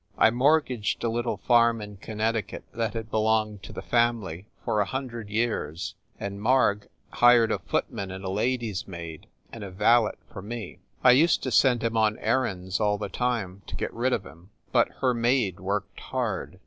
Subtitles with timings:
[0.17, 4.85] I mortgaged a little farm in Connecticut that had belonged to the family for a
[4.85, 9.69] hundred years and Marg hired a foot man and a lady s maid and a
[9.69, 10.79] valet for me.
[11.03, 14.49] I used to send him on errands all the time to get rid of him,
[14.71, 16.59] but her maid worked hard.